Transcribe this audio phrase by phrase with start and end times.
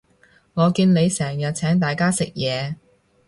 [0.55, 2.73] 我見你成日請大家食嘢